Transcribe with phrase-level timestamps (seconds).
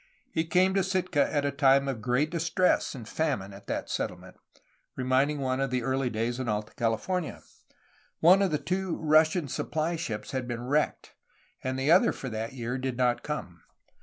[0.31, 4.17] He came to Sitka at a time of great distress and famine at that settle
[4.17, 4.37] ment,—
[4.95, 7.43] reminding one of early days in Alta California.
[8.19, 11.13] One of the two Russian supply ships had been wrecked,
[11.63, 13.61] and the other for that year did not come.